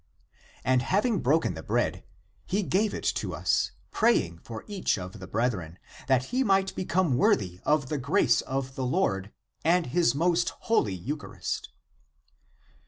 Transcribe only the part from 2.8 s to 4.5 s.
it to us, praying